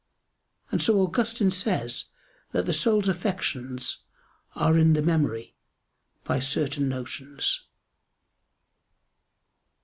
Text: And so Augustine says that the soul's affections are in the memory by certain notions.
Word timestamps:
And 0.71 0.81
so 0.81 0.99
Augustine 0.99 1.51
says 1.51 2.05
that 2.53 2.65
the 2.65 2.73
soul's 2.73 3.07
affections 3.07 3.99
are 4.55 4.75
in 4.75 4.93
the 4.93 5.01
memory 5.03 5.53
by 6.23 6.39
certain 6.39 6.89
notions. 6.89 7.67